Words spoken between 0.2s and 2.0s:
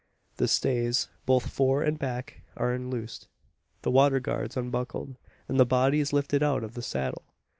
The stays, both fore and